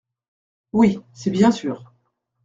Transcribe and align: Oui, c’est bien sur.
Oui, 0.73 0.97
c’est 1.13 1.29
bien 1.29 1.51
sur. 1.51 1.93